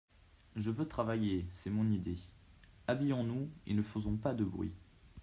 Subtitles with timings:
[0.55, 2.17] Je veux travailler, c'est mon idée…
[2.87, 4.73] Habillons-nous et ne faisons pas de bruit.